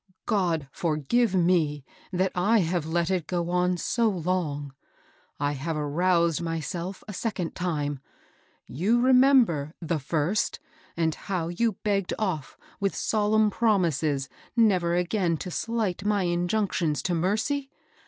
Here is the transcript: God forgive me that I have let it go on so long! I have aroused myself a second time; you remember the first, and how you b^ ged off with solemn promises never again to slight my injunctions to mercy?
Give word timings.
God 0.25 0.67
forgive 0.71 1.35
me 1.35 1.85
that 2.11 2.31
I 2.33 2.61
have 2.61 2.87
let 2.87 3.11
it 3.11 3.27
go 3.27 3.51
on 3.51 3.77
so 3.77 4.09
long! 4.09 4.73
I 5.39 5.51
have 5.51 5.77
aroused 5.77 6.41
myself 6.41 7.03
a 7.07 7.13
second 7.13 7.53
time; 7.53 7.99
you 8.65 8.99
remember 8.99 9.75
the 9.79 9.99
first, 9.99 10.59
and 10.97 11.13
how 11.13 11.49
you 11.49 11.73
b^ 11.85 11.99
ged 12.07 12.15
off 12.17 12.57
with 12.79 12.95
solemn 12.95 13.51
promises 13.51 14.27
never 14.55 14.95
again 14.95 15.37
to 15.37 15.51
slight 15.51 16.03
my 16.03 16.23
injunctions 16.23 17.03
to 17.03 17.13
mercy? 17.13 17.69